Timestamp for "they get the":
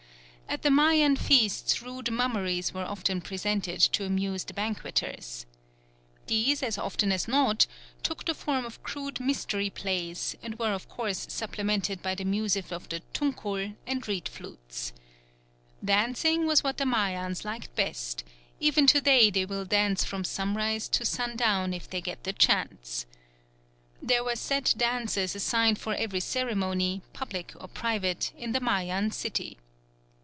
21.89-22.33